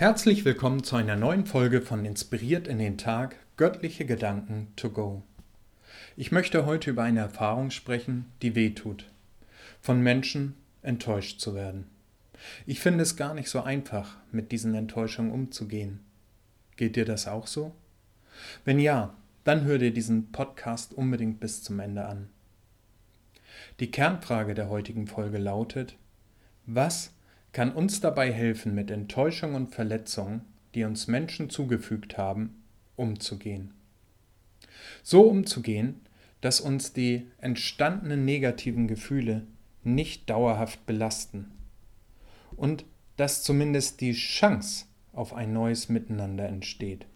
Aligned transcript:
Herzlich 0.00 0.46
willkommen 0.46 0.82
zu 0.82 0.96
einer 0.96 1.14
neuen 1.14 1.44
Folge 1.44 1.82
von 1.82 2.06
Inspiriert 2.06 2.66
in 2.66 2.78
den 2.78 2.96
Tag, 2.96 3.36
göttliche 3.58 4.06
Gedanken 4.06 4.68
to 4.74 4.88
go. 4.88 5.22
Ich 6.16 6.32
möchte 6.32 6.64
heute 6.64 6.88
über 6.88 7.02
eine 7.02 7.20
Erfahrung 7.20 7.70
sprechen, 7.70 8.24
die 8.40 8.54
weh 8.54 8.70
tut. 8.70 9.04
Von 9.82 10.00
Menschen 10.00 10.54
enttäuscht 10.80 11.38
zu 11.38 11.54
werden. 11.54 11.86
Ich 12.64 12.80
finde 12.80 13.02
es 13.02 13.16
gar 13.16 13.34
nicht 13.34 13.50
so 13.50 13.60
einfach, 13.60 14.16
mit 14.32 14.52
diesen 14.52 14.74
Enttäuschungen 14.74 15.32
umzugehen. 15.32 16.00
Geht 16.76 16.96
dir 16.96 17.04
das 17.04 17.28
auch 17.28 17.46
so? 17.46 17.74
Wenn 18.64 18.78
ja, 18.78 19.12
dann 19.44 19.64
hör 19.64 19.76
dir 19.76 19.92
diesen 19.92 20.32
Podcast 20.32 20.94
unbedingt 20.94 21.40
bis 21.40 21.62
zum 21.62 21.78
Ende 21.78 22.06
an. 22.06 22.30
Die 23.80 23.90
Kernfrage 23.90 24.54
der 24.54 24.70
heutigen 24.70 25.06
Folge 25.06 25.36
lautet, 25.36 25.94
was 26.64 27.12
kann 27.52 27.72
uns 27.72 28.00
dabei 28.00 28.32
helfen, 28.32 28.74
mit 28.74 28.90
Enttäuschung 28.90 29.54
und 29.54 29.74
Verletzungen, 29.74 30.42
die 30.74 30.84
uns 30.84 31.08
Menschen 31.08 31.50
zugefügt 31.50 32.16
haben, 32.16 32.62
umzugehen. 32.96 33.74
So 35.02 35.22
umzugehen, 35.22 36.00
dass 36.40 36.60
uns 36.60 36.92
die 36.92 37.26
entstandenen 37.38 38.24
negativen 38.24 38.86
Gefühle 38.88 39.46
nicht 39.82 40.30
dauerhaft 40.30 40.86
belasten 40.86 41.50
und 42.56 42.84
dass 43.16 43.42
zumindest 43.42 44.00
die 44.00 44.12
Chance 44.12 44.86
auf 45.12 45.34
ein 45.34 45.52
neues 45.52 45.88
Miteinander 45.88 46.48
entsteht. 46.48 47.06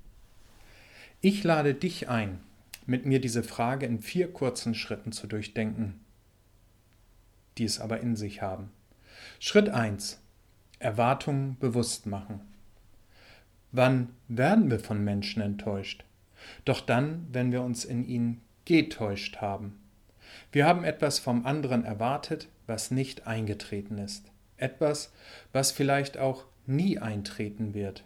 Ich 1.20 1.44
lade 1.44 1.74
dich 1.74 2.08
ein, 2.08 2.40
mit 2.86 3.06
mir 3.06 3.20
diese 3.20 3.42
Frage 3.42 3.86
in 3.86 4.00
vier 4.00 4.32
kurzen 4.32 4.74
Schritten 4.74 5.12
zu 5.12 5.26
durchdenken, 5.26 6.00
die 7.56 7.64
es 7.64 7.80
aber 7.80 8.00
in 8.00 8.16
sich 8.16 8.42
haben. 8.42 8.70
Schritt 9.38 9.68
1. 9.68 10.20
Erwartungen 10.78 11.56
bewusst 11.58 12.06
machen. 12.06 12.40
Wann 13.72 14.10
werden 14.28 14.70
wir 14.70 14.78
von 14.78 15.02
Menschen 15.02 15.42
enttäuscht? 15.42 16.04
Doch 16.64 16.80
dann, 16.80 17.26
wenn 17.32 17.52
wir 17.52 17.62
uns 17.62 17.84
in 17.84 18.06
ihnen 18.06 18.40
getäuscht 18.64 19.38
haben. 19.38 19.80
Wir 20.52 20.66
haben 20.66 20.84
etwas 20.84 21.18
vom 21.18 21.44
anderen 21.46 21.84
erwartet, 21.84 22.48
was 22.66 22.90
nicht 22.90 23.26
eingetreten 23.26 23.98
ist. 23.98 24.30
Etwas, 24.56 25.12
was 25.52 25.72
vielleicht 25.72 26.18
auch 26.18 26.44
nie 26.66 26.98
eintreten 26.98 27.74
wird. 27.74 28.04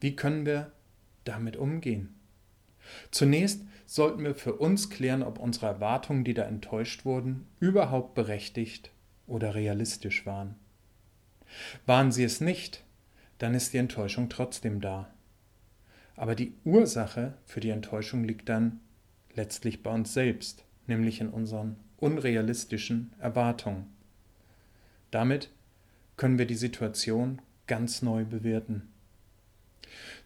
Wie 0.00 0.16
können 0.16 0.44
wir 0.44 0.72
damit 1.24 1.56
umgehen? 1.56 2.14
Zunächst 3.10 3.62
sollten 3.86 4.24
wir 4.24 4.34
für 4.34 4.54
uns 4.54 4.90
klären, 4.90 5.22
ob 5.22 5.38
unsere 5.38 5.66
Erwartungen, 5.66 6.24
die 6.24 6.34
da 6.34 6.42
enttäuscht 6.42 7.04
wurden, 7.04 7.46
überhaupt 7.60 8.14
berechtigt 8.14 8.90
oder 9.26 9.54
realistisch 9.54 10.26
waren. 10.26 10.56
Waren 11.86 12.12
sie 12.12 12.24
es 12.24 12.40
nicht, 12.40 12.84
dann 13.38 13.54
ist 13.54 13.72
die 13.72 13.78
Enttäuschung 13.78 14.28
trotzdem 14.28 14.80
da. 14.80 15.10
Aber 16.16 16.34
die 16.34 16.54
Ursache 16.64 17.34
für 17.44 17.60
die 17.60 17.70
Enttäuschung 17.70 18.24
liegt 18.24 18.48
dann 18.48 18.80
letztlich 19.34 19.82
bei 19.82 19.90
uns 19.90 20.14
selbst, 20.14 20.64
nämlich 20.86 21.20
in 21.20 21.28
unseren 21.28 21.76
unrealistischen 21.96 23.12
Erwartungen. 23.18 23.86
Damit 25.10 25.50
können 26.16 26.38
wir 26.38 26.46
die 26.46 26.54
Situation 26.54 27.40
ganz 27.66 28.02
neu 28.02 28.24
bewerten. 28.24 28.88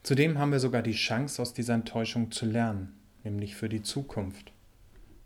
Zudem 0.02 0.38
haben 0.38 0.52
wir 0.52 0.60
sogar 0.60 0.82
die 0.82 0.92
Chance, 0.92 1.40
aus 1.42 1.52
dieser 1.52 1.74
Enttäuschung 1.74 2.30
zu 2.30 2.46
lernen, 2.46 2.98
nämlich 3.24 3.56
für 3.56 3.68
die 3.68 3.82
Zukunft, 3.82 4.52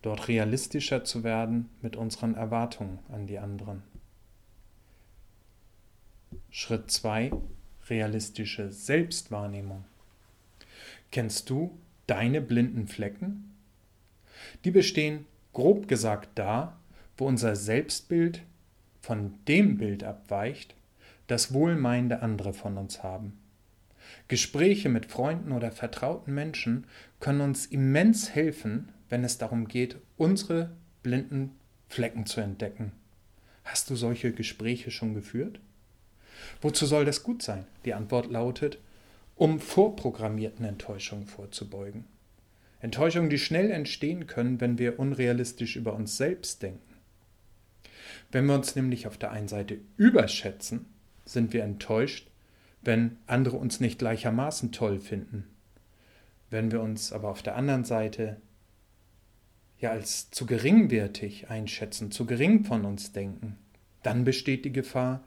dort 0.02 0.28
realistischer 0.28 1.04
zu 1.04 1.24
werden 1.24 1.68
mit 1.82 1.96
unseren 1.96 2.34
Erwartungen 2.34 2.98
an 3.10 3.26
die 3.26 3.38
anderen. 3.38 3.82
Schritt 6.52 6.90
2. 6.90 7.30
Realistische 7.88 8.72
Selbstwahrnehmung. 8.72 9.84
Kennst 11.12 11.48
du 11.48 11.78
deine 12.08 12.40
blinden 12.40 12.88
Flecken? 12.88 13.52
Die 14.64 14.72
bestehen 14.72 15.26
grob 15.52 15.86
gesagt 15.86 16.30
da, 16.34 16.76
wo 17.16 17.28
unser 17.28 17.54
Selbstbild 17.54 18.42
von 19.00 19.38
dem 19.46 19.78
Bild 19.78 20.02
abweicht, 20.02 20.74
das 21.28 21.54
wohlmeinende 21.54 22.20
andere 22.20 22.52
von 22.52 22.78
uns 22.78 23.04
haben. 23.04 23.38
Gespräche 24.26 24.88
mit 24.88 25.06
Freunden 25.06 25.52
oder 25.52 25.70
vertrauten 25.70 26.34
Menschen 26.34 26.84
können 27.20 27.42
uns 27.42 27.66
immens 27.66 28.34
helfen, 28.34 28.88
wenn 29.08 29.22
es 29.22 29.38
darum 29.38 29.68
geht, 29.68 29.98
unsere 30.16 30.72
blinden 31.04 31.52
Flecken 31.88 32.26
zu 32.26 32.40
entdecken. 32.40 32.90
Hast 33.62 33.88
du 33.88 33.94
solche 33.94 34.32
Gespräche 34.32 34.90
schon 34.90 35.14
geführt? 35.14 35.60
Wozu 36.60 36.86
soll 36.86 37.04
das 37.04 37.22
gut 37.22 37.42
sein? 37.42 37.66
Die 37.84 37.94
Antwort 37.94 38.30
lautet, 38.30 38.78
um 39.36 39.58
vorprogrammierten 39.58 40.64
Enttäuschungen 40.64 41.26
vorzubeugen. 41.26 42.04
Enttäuschungen, 42.80 43.30
die 43.30 43.38
schnell 43.38 43.70
entstehen 43.70 44.26
können, 44.26 44.60
wenn 44.60 44.78
wir 44.78 44.98
unrealistisch 44.98 45.76
über 45.76 45.94
uns 45.94 46.16
selbst 46.16 46.62
denken. 46.62 46.94
Wenn 48.32 48.46
wir 48.46 48.54
uns 48.54 48.76
nämlich 48.76 49.06
auf 49.06 49.18
der 49.18 49.32
einen 49.32 49.48
Seite 49.48 49.78
überschätzen, 49.96 50.86
sind 51.24 51.52
wir 51.52 51.64
enttäuscht, 51.64 52.28
wenn 52.82 53.18
andere 53.26 53.56
uns 53.56 53.80
nicht 53.80 53.98
gleichermaßen 53.98 54.72
toll 54.72 55.00
finden. 55.00 55.46
Wenn 56.48 56.72
wir 56.72 56.80
uns 56.80 57.12
aber 57.12 57.28
auf 57.28 57.42
der 57.42 57.56
anderen 57.56 57.84
Seite 57.84 58.40
ja 59.78 59.90
als 59.90 60.30
zu 60.30 60.46
geringwertig 60.46 61.48
einschätzen, 61.48 62.10
zu 62.10 62.26
gering 62.26 62.64
von 62.64 62.84
uns 62.84 63.12
denken, 63.12 63.56
dann 64.02 64.24
besteht 64.24 64.64
die 64.64 64.72
Gefahr, 64.72 65.24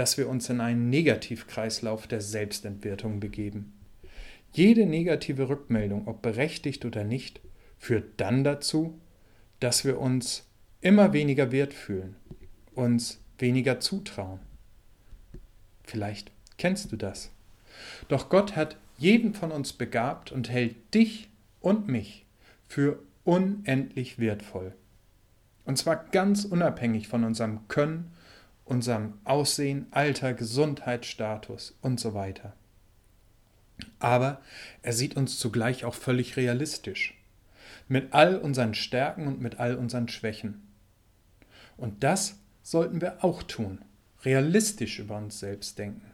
dass 0.00 0.16
wir 0.16 0.30
uns 0.30 0.48
in 0.48 0.62
einen 0.62 0.88
Negativkreislauf 0.88 2.06
der 2.06 2.22
Selbstentwertung 2.22 3.20
begeben. 3.20 3.74
Jede 4.50 4.86
negative 4.86 5.50
Rückmeldung, 5.50 6.08
ob 6.08 6.22
berechtigt 6.22 6.86
oder 6.86 7.04
nicht, 7.04 7.42
führt 7.76 8.18
dann 8.18 8.42
dazu, 8.42 8.98
dass 9.58 9.84
wir 9.84 10.00
uns 10.00 10.48
immer 10.80 11.12
weniger 11.12 11.52
wert 11.52 11.74
fühlen, 11.74 12.16
uns 12.74 13.20
weniger 13.36 13.78
zutrauen. 13.78 14.40
Vielleicht 15.84 16.32
kennst 16.56 16.90
du 16.92 16.96
das. 16.96 17.30
Doch 18.08 18.30
Gott 18.30 18.56
hat 18.56 18.78
jeden 18.96 19.34
von 19.34 19.52
uns 19.52 19.74
begabt 19.74 20.32
und 20.32 20.48
hält 20.48 20.94
dich 20.94 21.28
und 21.60 21.88
mich 21.88 22.24
für 22.66 23.02
unendlich 23.24 24.18
wertvoll. 24.18 24.72
Und 25.66 25.76
zwar 25.76 26.06
ganz 26.10 26.46
unabhängig 26.46 27.06
von 27.06 27.22
unserem 27.22 27.68
Können 27.68 28.10
unserem 28.70 29.14
Aussehen, 29.24 29.86
Alter, 29.90 30.32
Gesundheitsstatus 30.32 31.76
und 31.82 31.98
so 31.98 32.14
weiter. 32.14 32.54
Aber 33.98 34.40
er 34.82 34.92
sieht 34.92 35.16
uns 35.16 35.38
zugleich 35.38 35.84
auch 35.84 35.94
völlig 35.94 36.36
realistisch, 36.36 37.18
mit 37.88 38.12
all 38.14 38.36
unseren 38.36 38.74
Stärken 38.74 39.26
und 39.26 39.40
mit 39.40 39.58
all 39.58 39.74
unseren 39.74 40.08
Schwächen. 40.08 40.68
Und 41.76 42.04
das 42.04 42.38
sollten 42.62 43.00
wir 43.00 43.24
auch 43.24 43.42
tun, 43.42 43.84
realistisch 44.24 45.00
über 45.00 45.16
uns 45.16 45.40
selbst 45.40 45.78
denken. 45.78 46.12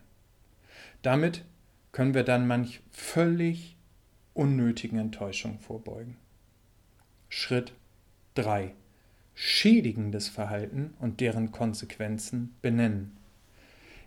Damit 1.02 1.44
können 1.92 2.14
wir 2.14 2.24
dann 2.24 2.46
manch 2.46 2.80
völlig 2.90 3.76
unnötigen 4.32 4.98
Enttäuschungen 4.98 5.58
vorbeugen. 5.58 6.16
Schritt 7.28 7.72
3 8.34 8.74
schädigendes 9.36 10.28
Verhalten 10.28 10.94
und 10.98 11.20
deren 11.20 11.52
Konsequenzen 11.52 12.54
benennen. 12.62 13.16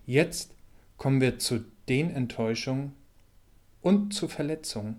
Jetzt 0.07 0.55
kommen 0.97 1.21
wir 1.21 1.37
zu 1.37 1.63
den 1.87 2.09
Enttäuschungen 2.09 2.93
und 3.81 4.11
zu 4.13 4.27
Verletzungen, 4.27 4.97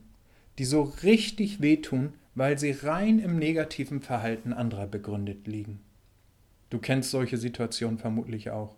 die 0.58 0.64
so 0.64 0.82
richtig 1.02 1.60
wehtun, 1.60 2.14
weil 2.36 2.58
sie 2.58 2.70
rein 2.70 3.18
im 3.18 3.40
negativen 3.40 4.00
Verhalten 4.00 4.52
anderer 4.52 4.86
begründet 4.86 5.48
liegen. 5.48 5.80
Du 6.70 6.78
kennst 6.78 7.10
solche 7.10 7.36
Situationen 7.36 7.98
vermutlich 7.98 8.50
auch. 8.50 8.76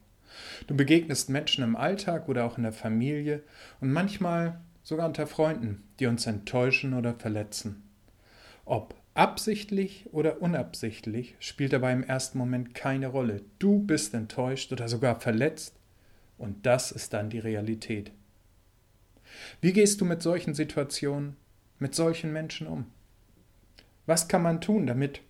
Du 0.66 0.74
begegnest 0.74 1.28
Menschen 1.28 1.62
im 1.62 1.76
Alltag 1.76 2.30
oder 2.30 2.46
auch 2.46 2.56
in 2.56 2.62
der 2.62 2.72
Familie 2.72 3.42
und 3.82 3.92
manchmal 3.92 4.58
sogar 4.82 5.06
unter 5.06 5.26
Freunden, 5.26 5.82
die 6.00 6.06
uns 6.06 6.26
enttäuschen 6.26 6.94
oder 6.94 7.12
verletzen. 7.12 7.82
Ob 8.64 8.94
Absichtlich 9.14 10.08
oder 10.12 10.40
unabsichtlich 10.40 11.34
spielt 11.38 11.74
dabei 11.74 11.92
im 11.92 12.02
ersten 12.02 12.38
Moment 12.38 12.74
keine 12.74 13.08
Rolle. 13.08 13.42
Du 13.58 13.78
bist 13.78 14.14
enttäuscht 14.14 14.72
oder 14.72 14.88
sogar 14.88 15.20
verletzt 15.20 15.76
und 16.38 16.64
das 16.64 16.92
ist 16.92 17.12
dann 17.12 17.28
die 17.28 17.38
Realität. 17.38 18.10
Wie 19.60 19.74
gehst 19.74 20.00
du 20.00 20.06
mit 20.06 20.22
solchen 20.22 20.54
Situationen, 20.54 21.36
mit 21.78 21.94
solchen 21.94 22.32
Menschen 22.32 22.66
um? 22.66 22.86
Was 24.06 24.28
kann 24.28 24.42
man 24.42 24.60
tun, 24.62 24.86
damit 24.86 25.20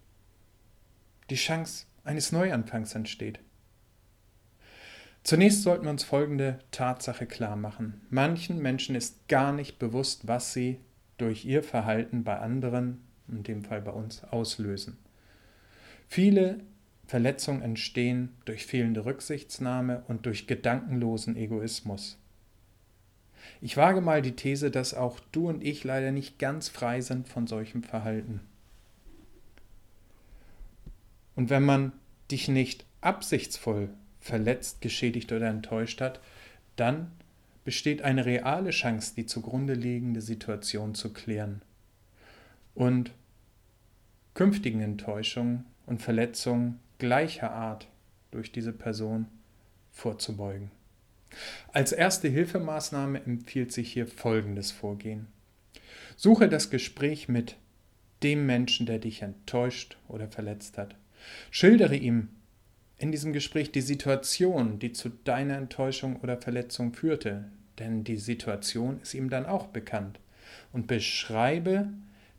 die 1.29 1.34
Chance 1.34 1.87
eines 2.05 2.31
Neuanfangs 2.31 2.94
entsteht? 2.94 3.40
Zunächst 5.25 5.62
sollten 5.62 5.84
wir 5.84 5.90
uns 5.90 6.05
folgende 6.05 6.61
Tatsache 6.70 7.26
klar 7.26 7.56
machen. 7.56 8.00
Manchen 8.11 8.61
Menschen 8.61 8.94
ist 8.94 9.29
gar 9.29 9.52
nicht 9.52 9.79
bewusst, 9.79 10.26
was 10.29 10.52
sie 10.52 10.79
durch 11.17 11.44
ihr 11.44 11.62
Verhalten 11.62 12.25
bei 12.25 12.38
anderen 12.38 13.02
in 13.32 13.43
dem 13.43 13.64
Fall 13.64 13.81
bei 13.81 13.90
uns, 13.90 14.23
auslösen. 14.25 14.96
Viele 16.08 16.61
Verletzungen 17.06 17.62
entstehen 17.62 18.31
durch 18.44 18.67
fehlende 18.67 19.05
Rücksichtsnahme 19.05 20.05
und 20.08 20.26
durch 20.26 20.46
gedankenlosen 20.46 21.37
Egoismus. 21.37 22.19
Ich 23.61 23.76
wage 23.76 24.00
mal 24.00 24.23
die 24.23 24.37
These, 24.37 24.70
dass 24.70 24.94
auch 24.94 25.19
du 25.32 25.49
und 25.49 25.64
ich 25.64 25.84
leider 25.84 26.12
nicht 26.12 26.38
ganz 26.38 26.69
frei 26.69 27.00
sind 27.00 27.29
von 27.29 27.46
solchem 27.46 27.82
Verhalten. 27.82 28.40
Und 31.34 31.50
wenn 31.50 31.64
man 31.64 31.93
dich 32.31 32.49
nicht 32.49 32.84
absichtsvoll 33.00 33.88
verletzt, 34.20 34.81
geschädigt 34.81 35.32
oder 35.32 35.49
enttäuscht 35.49 36.00
hat, 36.00 36.20
dann 36.76 37.11
besteht 37.64 38.02
eine 38.02 38.25
reale 38.25 38.70
Chance, 38.70 39.14
die 39.17 39.26
zugrunde 39.26 39.75
liegende 39.75 40.20
Situation 40.20 40.94
zu 40.94 41.12
klären 41.12 41.62
und 42.75 43.12
künftigen 44.34 44.81
Enttäuschungen 44.81 45.67
und 45.87 46.00
Verletzungen 46.00 46.81
gleicher 46.99 47.52
Art 47.52 47.88
durch 48.31 48.52
diese 48.52 48.73
Person 48.73 49.26
vorzubeugen. 49.90 50.70
Als 51.73 51.93
erste 51.93 52.29
Hilfemaßnahme 52.29 53.23
empfiehlt 53.25 53.73
sich 53.73 53.93
hier 53.93 54.06
folgendes 54.06 54.70
Vorgehen. 54.70 55.29
Suche 56.17 56.49
das 56.49 56.70
Gespräch 56.70 57.29
mit 57.29 57.56
dem 58.23 58.46
Menschen, 58.46 58.87
der 58.87 58.99
dich 58.99 59.23
enttäuscht 59.23 59.96
oder 60.08 60.29
verletzt 60.29 60.79
hat. 60.79 60.94
Schildere 61.50 61.96
ihm 61.96 62.29
in 62.99 63.11
diesem 63.11 63.32
Gespräch 63.32 63.73
die 63.73 63.81
Situation, 63.81 64.79
die 64.79 64.93
zu 64.93 65.08
deiner 65.08 65.56
Enttäuschung 65.56 66.17
oder 66.20 66.40
Verletzung 66.40 66.93
führte, 66.93 67.50
denn 67.79 68.05
die 68.05 68.17
Situation 68.17 69.00
ist 69.00 69.14
ihm 69.14 69.29
dann 69.31 69.46
auch 69.46 69.67
bekannt. 69.67 70.20
Und 70.73 70.87
beschreibe 70.87 71.88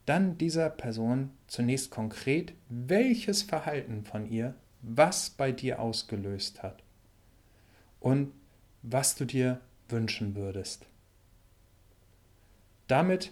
dann 0.05 0.37
dieser 0.37 0.69
Person 0.69 1.31
zunächst 1.47 1.91
konkret, 1.91 2.53
welches 2.69 3.43
Verhalten 3.43 4.03
von 4.03 4.29
ihr 4.29 4.55
was 4.81 5.29
bei 5.29 5.51
dir 5.51 5.79
ausgelöst 5.79 6.61
hat 6.61 6.83
und 8.01 8.33
was 8.81 9.15
du 9.15 9.25
dir 9.25 9.61
wünschen 9.87 10.35
würdest. 10.35 10.85
Damit 12.87 13.31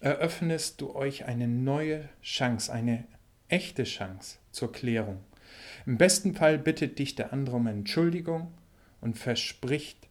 eröffnest 0.00 0.80
du 0.80 0.94
euch 0.94 1.26
eine 1.26 1.48
neue 1.48 2.08
Chance, 2.22 2.72
eine 2.72 3.04
echte 3.48 3.84
Chance 3.84 4.38
zur 4.52 4.72
Klärung. 4.72 5.22
Im 5.84 5.98
besten 5.98 6.34
Fall 6.34 6.58
bittet 6.58 6.98
dich 6.98 7.14
der 7.14 7.32
andere 7.32 7.56
um 7.56 7.66
Entschuldigung 7.66 8.52
und 9.00 9.18
verspricht, 9.18 10.08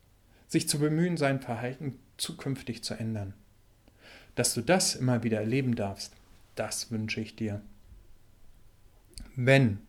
sich 0.48 0.69
zu 0.69 0.80
bemühen, 0.80 1.18
sein 1.18 1.42
Verhalten 1.42 2.00
zukünftig 2.18 2.84
zu 2.84 2.94
ändern. 2.94 3.34
Dass 4.36 4.54
du 4.54 4.62
das 4.62 4.96
immer 4.96 5.24
wieder 5.24 5.40
erleben 5.40 5.76
darfst, 5.76 6.14
das 6.56 6.92
wünsche 6.92 7.22
ich 7.22 7.36
dir. 7.36 7.62
Wenn 9.36 9.80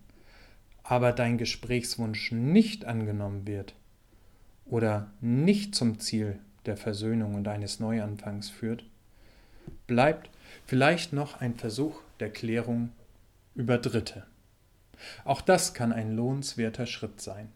aber 0.82 1.12
dein 1.12 1.36
Gesprächswunsch 1.36 2.32
nicht 2.32 2.84
angenommen 2.84 3.46
wird 3.46 3.74
oder 4.64 5.10
nicht 5.20 5.74
zum 5.74 5.98
Ziel 5.98 6.38
der 6.64 6.76
Versöhnung 6.76 7.34
und 7.34 7.48
eines 7.48 7.80
Neuanfangs 7.80 8.50
führt, 8.50 8.84
bleibt 9.86 10.30
vielleicht 10.64 11.12
noch 11.12 11.40
ein 11.40 11.54
Versuch 11.56 12.00
der 12.20 12.30
Klärung 12.30 12.90
über 13.54 13.78
Dritte. 13.78 14.26
Auch 15.24 15.40
das 15.40 15.74
kann 15.74 15.92
ein 15.92 16.14
lohnenswerter 16.14 16.86
Schritt 16.86 17.20
sein. 17.20 17.48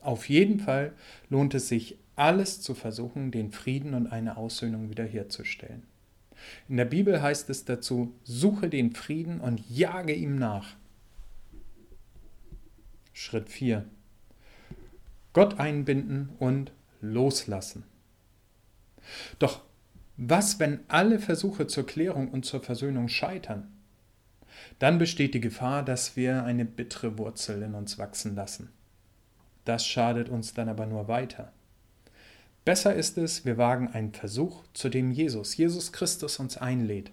Auf 0.00 0.28
jeden 0.28 0.60
Fall 0.60 0.92
lohnt 1.30 1.54
es 1.54 1.68
sich, 1.68 1.96
alles 2.16 2.60
zu 2.60 2.74
versuchen, 2.74 3.32
den 3.32 3.50
Frieden 3.50 3.94
und 3.94 4.06
eine 4.06 4.36
Aussöhnung 4.36 4.90
wiederherzustellen. 4.90 5.82
In 6.68 6.76
der 6.76 6.84
Bibel 6.84 7.22
heißt 7.22 7.50
es 7.50 7.64
dazu, 7.64 8.14
suche 8.24 8.68
den 8.68 8.94
Frieden 8.94 9.40
und 9.40 9.60
jage 9.68 10.14
ihm 10.14 10.36
nach. 10.36 10.76
Schritt 13.12 13.48
4. 13.48 13.84
Gott 15.32 15.58
einbinden 15.58 16.30
und 16.38 16.72
loslassen. 17.00 17.84
Doch 19.38 19.62
was, 20.16 20.60
wenn 20.60 20.80
alle 20.88 21.18
Versuche 21.18 21.66
zur 21.66 21.86
Klärung 21.86 22.30
und 22.30 22.44
zur 22.44 22.60
Versöhnung 22.60 23.08
scheitern? 23.08 23.72
Dann 24.78 24.98
besteht 24.98 25.34
die 25.34 25.40
Gefahr, 25.40 25.84
dass 25.84 26.16
wir 26.16 26.44
eine 26.44 26.64
bittere 26.64 27.18
Wurzel 27.18 27.62
in 27.62 27.74
uns 27.74 27.98
wachsen 27.98 28.34
lassen. 28.34 28.70
Das 29.64 29.86
schadet 29.86 30.28
uns 30.28 30.54
dann 30.54 30.68
aber 30.68 30.86
nur 30.86 31.08
weiter. 31.08 31.52
Besser 32.64 32.94
ist 32.94 33.18
es, 33.18 33.44
wir 33.44 33.58
wagen 33.58 33.88
einen 33.88 34.12
Versuch, 34.12 34.64
zu 34.72 34.88
dem 34.88 35.10
Jesus, 35.10 35.56
Jesus 35.56 35.92
Christus 35.92 36.38
uns 36.38 36.56
einlädt 36.56 37.10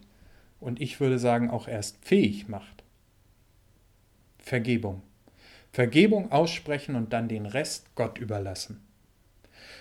und 0.59 0.79
ich 0.79 0.99
würde 0.99 1.19
sagen 1.19 1.49
auch 1.49 1.67
erst 1.67 1.97
fähig 2.05 2.47
macht. 2.47 2.83
Vergebung. 4.39 5.01
Vergebung 5.73 6.31
aussprechen 6.31 6.95
und 6.95 7.13
dann 7.13 7.27
den 7.27 7.45
Rest 7.45 7.95
Gott 7.95 8.17
überlassen. 8.17 8.81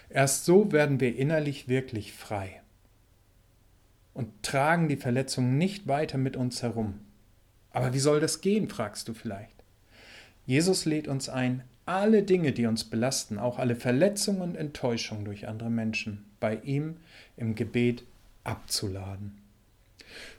Erst 0.08 0.44
so 0.44 0.72
werden 0.72 0.98
wir 0.98 1.16
innerlich 1.16 1.68
wirklich 1.68 2.12
frei 2.12 2.60
und 4.12 4.42
tragen 4.42 4.88
die 4.88 4.96
Verletzung 4.96 5.56
nicht 5.56 5.86
weiter 5.86 6.18
mit 6.18 6.36
uns 6.36 6.62
herum. 6.62 7.00
Aber 7.70 7.94
wie 7.94 8.00
soll 8.00 8.18
das 8.18 8.40
gehen, 8.40 8.68
fragst 8.68 9.06
du 9.06 9.14
vielleicht. 9.14 9.54
Jesus 10.46 10.84
lädt 10.84 11.06
uns 11.06 11.28
ein, 11.28 11.62
alle 11.86 12.22
Dinge, 12.22 12.52
die 12.52 12.66
uns 12.66 12.84
belasten, 12.84 13.38
auch 13.38 13.58
alle 13.58 13.76
Verletzungen 13.76 14.42
und 14.42 14.56
Enttäuschungen 14.56 15.24
durch 15.24 15.48
andere 15.48 15.70
Menschen, 15.70 16.24
bei 16.38 16.56
ihm 16.56 16.96
im 17.36 17.54
Gebet 17.54 18.04
abzuladen. 18.44 19.38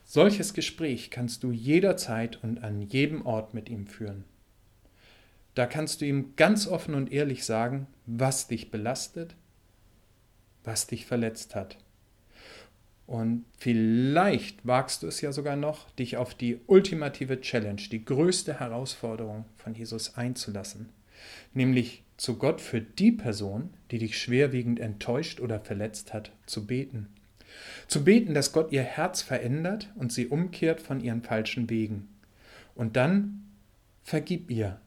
Solches 0.06 0.54
Gespräch 0.54 1.12
kannst 1.12 1.44
du 1.44 1.52
jederzeit 1.52 2.44
und 2.44 2.64
an 2.64 2.82
jedem 2.82 3.26
Ort 3.26 3.54
mit 3.54 3.70
ihm 3.70 3.88
führen. 3.88 4.26
Da 5.56 5.66
kannst 5.66 6.02
du 6.02 6.06
ihm 6.06 6.36
ganz 6.36 6.68
offen 6.68 6.96
und 6.96 7.12
ehrlich 7.12 7.46
sagen, 7.46 7.88
was 8.06 8.48
dich 8.48 8.72
belastet, 8.72 9.36
was 10.64 10.88
dich 10.88 11.06
verletzt 11.06 11.56
hat. 11.56 11.78
Und 13.08 13.46
vielleicht 13.58 14.66
wagst 14.66 15.04
du 15.04 15.08
es 15.08 15.20
ja 15.20 15.34
sogar 15.34 15.58
noch, 15.58 15.92
dich 15.92 16.16
auf 16.16 16.34
die 16.34 16.62
ultimative 16.68 17.42
Challenge, 17.42 17.82
die 17.92 18.06
größte 18.06 18.60
Herausforderung 18.60 19.44
von 19.58 19.74
Jesus 19.74 20.16
einzulassen 20.16 20.90
nämlich 21.54 22.04
zu 22.18 22.38
Gott 22.38 22.62
für 22.62 22.82
die 22.82 23.12
Person, 23.12 23.72
die 23.90 23.98
dich 23.98 24.18
schwerwiegend 24.18 24.80
enttäuscht 24.80 25.40
oder 25.40 25.60
verletzt 25.60 26.14
hat, 26.14 26.32
zu 26.46 26.68
beten. 26.68 27.08
Zu 27.88 28.04
beten, 28.04 28.34
dass 28.34 28.54
Gott 28.54 28.72
ihr 28.72 28.84
Herz 28.84 29.22
verändert 29.22 29.90
und 29.96 30.14
sie 30.14 30.28
umkehrt 30.28 30.82
von 30.82 31.02
ihren 31.02 31.24
falschen 31.24 31.70
Wegen. 31.70 32.08
Und 32.76 32.96
dann 32.96 33.44
vergib 34.04 34.50
ihr 34.52 34.80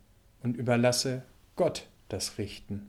und 0.43 0.57
überlasse 0.57 1.23
Gott 1.57 1.89
das 2.09 2.39
Richten. 2.39 2.87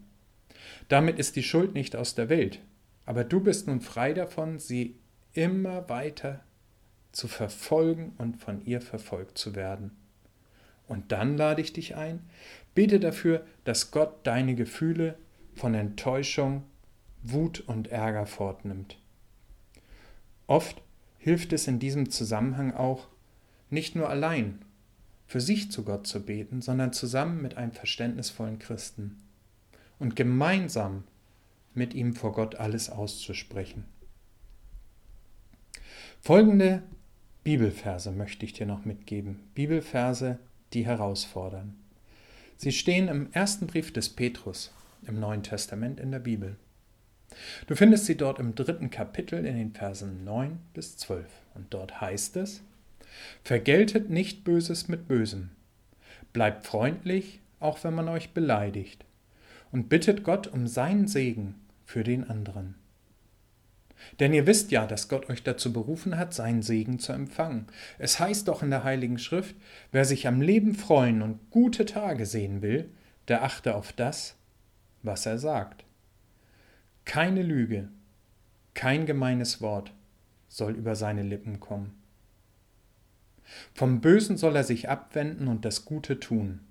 Damit 0.88 1.20
ist 1.20 1.36
die 1.36 1.44
Schuld 1.44 1.74
nicht 1.74 1.96
aus 1.96 2.16
der 2.16 2.30
Welt, 2.30 2.60
aber 3.06 3.24
du 3.24 3.40
bist 3.40 3.68
nun 3.68 3.82
frei 3.82 4.14
davon, 4.14 4.60
sie 4.60 4.96
immer 5.34 5.90
weiter 5.90 6.42
zu 7.12 7.28
verfolgen 7.28 8.14
und 8.18 8.38
von 8.38 8.66
ihr 8.66 8.82
verfolgt 8.82 9.38
zu 9.38 9.56
werden. 9.56 9.92
Und 10.88 11.12
dann 11.12 11.38
lade 11.38 11.62
ich 11.62 11.74
dich 11.74 11.96
ein, 11.96 12.20
bete 12.74 13.00
dafür, 13.00 13.46
dass 13.64 13.92
Gott 13.92 14.26
deine 14.26 14.56
Gefühle 14.56 15.18
von 15.56 15.74
Enttäuschung, 15.74 16.64
Wut 17.24 17.62
und 17.62 17.88
Ärger 17.88 18.26
fortnimmt. 18.26 19.00
Oft 20.48 20.82
hilft 21.18 21.54
es 21.54 21.68
in 21.68 21.80
diesem 21.80 22.12
Zusammenhang 22.12 22.74
auch, 22.74 23.08
nicht 23.70 23.96
nur 23.96 24.10
allein 24.10 24.60
für 25.26 25.42
sich 25.42 25.72
zu 25.72 25.84
Gott 25.84 26.06
zu 26.06 26.24
beten, 26.24 26.62
sondern 26.62 26.94
zusammen 26.94 27.42
mit 27.42 27.58
einem 27.58 27.72
verständnisvollen 27.72 28.60
Christen 28.60 29.24
und 29.98 30.16
gemeinsam 30.16 31.04
mit 31.74 31.94
ihm 31.94 32.14
vor 32.14 32.34
Gott 32.34 32.56
alles 32.56 32.90
auszusprechen. 32.90 33.86
Folgende 36.22 36.84
Bibelverse 37.44 38.12
möchte 38.12 38.46
ich 38.46 38.54
dir 38.54 38.66
noch 38.66 38.86
mitgeben. 38.86 39.40
Bibelverse, 39.54 40.40
die 40.74 40.86
herausfordern. 40.86 41.76
Sie 42.58 42.72
stehen 42.72 43.08
im 43.08 43.32
ersten 43.32 43.68
Brief 43.68 43.92
des 43.92 44.10
Petrus 44.10 44.74
im 45.08 45.20
Neuen 45.20 45.44
Testament 45.44 46.00
in 46.00 46.12
der 46.12 46.20
Bibel. 46.20 46.56
Du 47.68 47.76
findest 47.76 48.06
sie 48.06 48.16
dort 48.16 48.40
im 48.40 48.56
dritten 48.56 48.90
Kapitel 48.90 49.46
in 49.46 49.56
den 49.56 49.74
Versen 49.74 50.24
9 50.24 50.60
bis 50.74 50.98
12. 50.98 51.26
Und 51.54 51.74
dort 51.74 52.02
heißt 52.02 52.38
es, 52.38 52.62
Vergeltet 53.44 54.10
nicht 54.10 54.44
Böses 54.44 54.88
mit 54.88 55.08
Bösem, 55.08 55.52
bleibt 56.34 56.66
freundlich, 56.66 57.40
auch 57.60 57.84
wenn 57.84 57.94
man 57.94 58.10
euch 58.10 58.32
beleidigt, 58.32 59.06
und 59.72 59.90
bittet 59.90 60.24
Gott 60.24 60.48
um 60.48 60.68
seinen 60.68 61.08
Segen 61.08 61.56
für 61.86 62.04
den 62.04 62.30
anderen. 62.30 62.76
Denn 64.20 64.34
ihr 64.34 64.46
wisst 64.46 64.72
ja, 64.72 64.86
dass 64.86 65.10
Gott 65.10 65.30
euch 65.30 65.44
dazu 65.44 65.74
berufen 65.74 66.18
hat, 66.18 66.34
seinen 66.34 66.62
Segen 66.62 67.00
zu 67.00 67.14
empfangen. 67.14 67.68
Es 67.98 68.20
heißt 68.20 68.48
doch 68.48 68.64
in 68.64 68.70
der 68.70 68.84
Heiligen 68.84 69.20
Schrift, 69.20 69.56
wer 69.92 70.06
sich 70.06 70.28
am 70.28 70.42
Leben 70.42 70.76
freuen 70.76 71.22
und 71.22 71.50
gute 71.50 71.86
Tage 71.86 72.26
sehen 72.26 72.62
will, 72.62 72.90
der 73.28 73.44
achte 73.44 73.76
auf 73.76 73.94
das, 73.94 74.36
was 75.02 75.26
er 75.26 75.40
sagt. 75.40 75.86
Keine 77.06 77.44
Lüge, 77.44 77.90
kein 78.74 79.06
gemeines 79.06 79.62
Wort 79.62 79.92
soll 80.48 80.74
über 80.74 80.96
seine 80.96 81.24
Lippen 81.24 81.60
kommen. 81.60 81.94
Vom 83.74 84.02
Bösen 84.02 84.38
soll 84.38 84.56
er 84.56 84.64
sich 84.64 84.90
abwenden 84.90 85.48
und 85.48 85.66
das 85.66 85.86
Gute 85.86 86.20
tun. 86.20 86.62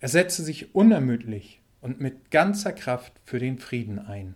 Er 0.00 0.08
setze 0.08 0.42
sich 0.42 0.74
unermüdlich 0.74 1.60
und 1.80 2.00
mit 2.00 2.30
ganzer 2.30 2.72
Kraft 2.72 3.12
für 3.24 3.38
den 3.38 3.58
Frieden 3.58 3.98
ein. 3.98 4.34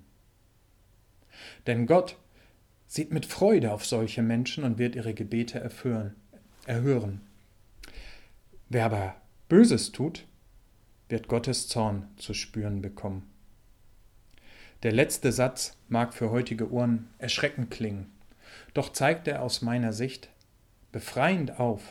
Denn 1.66 1.86
Gott 1.86 2.16
sieht 2.86 3.12
mit 3.12 3.26
Freude 3.26 3.72
auf 3.72 3.84
solche 3.84 4.22
Menschen 4.22 4.64
und 4.64 4.78
wird 4.78 4.96
ihre 4.96 5.14
Gebete 5.14 5.60
erführen, 5.60 6.14
erhören. 6.66 7.20
Wer 8.68 8.86
aber 8.86 9.16
Böses 9.48 9.92
tut, 9.92 10.26
wird 11.08 11.28
Gottes 11.28 11.68
Zorn 11.68 12.08
zu 12.16 12.34
spüren 12.34 12.82
bekommen. 12.82 13.30
Der 14.82 14.92
letzte 14.92 15.32
Satz 15.32 15.76
mag 15.88 16.14
für 16.14 16.30
heutige 16.30 16.70
Ohren 16.70 17.08
erschreckend 17.18 17.70
klingen, 17.70 18.10
doch 18.74 18.92
zeigt 18.92 19.26
er 19.26 19.42
aus 19.42 19.62
meiner 19.62 19.92
Sicht 19.92 20.28
befreiend 20.92 21.58
auf, 21.58 21.82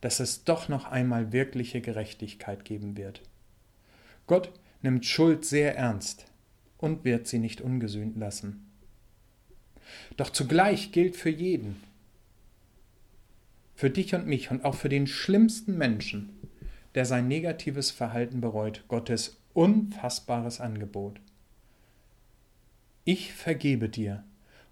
dass 0.00 0.20
es 0.20 0.44
doch 0.44 0.68
noch 0.68 0.84
einmal 0.84 1.32
wirkliche 1.32 1.80
Gerechtigkeit 1.80 2.64
geben 2.64 2.96
wird. 2.96 3.22
Gott 4.26 4.52
nimmt 4.82 5.04
Schuld 5.06 5.44
sehr 5.44 5.76
ernst 5.76 6.26
und 6.84 7.04
wird 7.04 7.26
sie 7.26 7.38
nicht 7.38 7.62
ungesühnt 7.62 8.16
lassen. 8.16 8.70
Doch 10.18 10.30
zugleich 10.30 10.92
gilt 10.92 11.16
für 11.16 11.30
jeden, 11.30 11.76
für 13.74 13.90
dich 13.90 14.14
und 14.14 14.26
mich 14.26 14.50
und 14.50 14.64
auch 14.64 14.74
für 14.74 14.90
den 14.90 15.06
schlimmsten 15.06 15.78
Menschen, 15.78 16.30
der 16.94 17.06
sein 17.06 17.26
negatives 17.26 17.90
Verhalten 17.90 18.40
bereut, 18.40 18.84
Gottes 18.86 19.40
unfassbares 19.54 20.60
Angebot. 20.60 21.20
Ich 23.04 23.32
vergebe 23.32 23.88
dir 23.88 24.22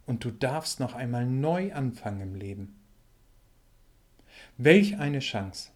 und 0.05 0.25
du 0.25 0.31
darfst 0.31 0.81
noch 0.81 0.95
einmal 0.95 1.27
neu 1.27 1.73
anfangen 1.73 2.21
im 2.21 2.35
Leben. 2.35 2.77
Welch 4.59 4.99
eine 4.99 5.21
Chance! 5.21 5.72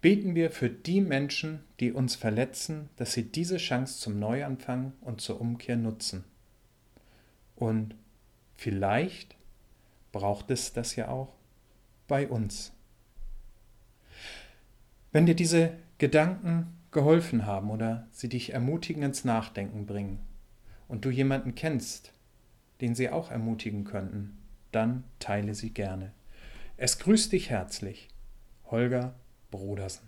Beten 0.00 0.36
wir 0.36 0.52
für 0.52 0.70
die 0.70 1.00
Menschen, 1.00 1.64
die 1.80 1.92
uns 1.92 2.14
verletzen, 2.14 2.88
dass 2.96 3.12
sie 3.12 3.24
diese 3.24 3.56
Chance 3.56 3.98
zum 3.98 4.18
Neuanfang 4.20 4.92
und 5.00 5.20
zur 5.20 5.40
Umkehr 5.40 5.76
nutzen. 5.76 6.24
Und 7.56 7.96
vielleicht 8.56 9.34
braucht 10.12 10.52
es 10.52 10.72
das 10.72 10.94
ja 10.94 11.08
auch 11.08 11.34
bei 12.06 12.28
uns. 12.28 12.72
Wenn 15.10 15.26
dir 15.26 15.34
diese 15.34 15.72
Gedanken 15.98 16.78
geholfen 16.92 17.44
haben 17.44 17.70
oder 17.70 18.06
sie 18.12 18.28
dich 18.28 18.52
ermutigen 18.52 19.02
ins 19.02 19.24
Nachdenken 19.24 19.86
bringen 19.86 20.20
und 20.86 21.04
du 21.04 21.10
jemanden 21.10 21.56
kennst, 21.56 22.12
den 22.80 22.94
sie 22.94 23.10
auch 23.10 23.32
ermutigen 23.32 23.82
könnten, 23.82 24.38
dann 24.70 25.02
teile 25.18 25.54
sie 25.56 25.70
gerne. 25.70 26.12
Es 26.76 27.00
grüßt 27.00 27.32
dich 27.32 27.50
herzlich, 27.50 28.08
Holger 28.70 29.14
Brodersen. 29.50 30.07